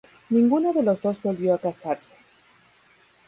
[0.31, 2.15] Ninguno de los dos volvió a casarse.